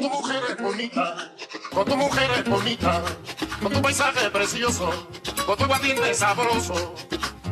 [0.00, 1.30] tu mujer es bonita,
[1.74, 3.02] con tu mujer es bonita,
[3.62, 4.90] con tu paisaje precioso,
[5.44, 6.94] con tu guatinte sabroso,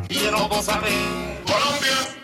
[0.07, 2.18] quiero gozar de Colombia.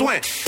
[0.00, 0.39] swing.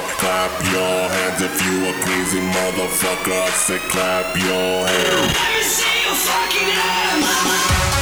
[0.00, 0.18] fuck.
[0.18, 3.32] Clap your hands if you a crazy motherfucker.
[3.32, 5.36] I said clap your hands.
[5.36, 7.99] Let me see you fucking hands.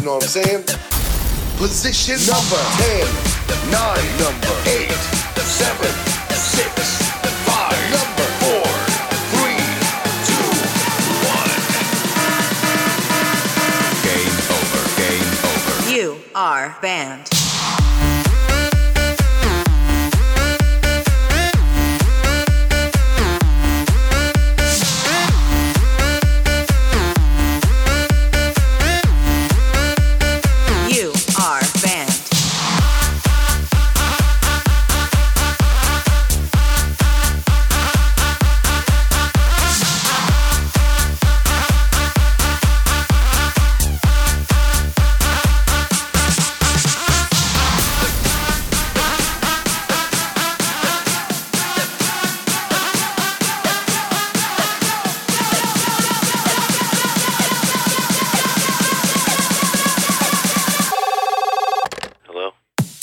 [0.00, 0.64] You know what I'm saying?
[1.58, 4.88] Position number 10, 9, number 8,
[5.36, 6.09] 7,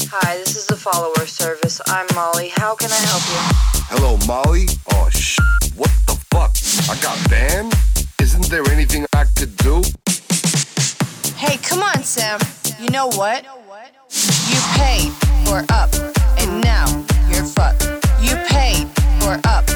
[0.09, 1.81] Hi, this is the follower service.
[1.85, 2.49] I'm Molly.
[2.55, 3.41] How can I help you?
[3.91, 4.67] Hello, Molly?
[4.93, 5.37] Oh, sh!
[5.75, 6.55] What the fuck?
[6.89, 7.73] I got banned?
[8.21, 9.83] Isn't there anything I could do?
[11.35, 12.39] Hey, come on, Sam.
[12.79, 13.43] You know what?
[14.47, 15.11] You paid
[15.43, 15.91] for up,
[16.39, 16.87] and now
[17.29, 17.83] you're fucked.
[18.21, 18.87] You paid
[19.19, 19.66] for up,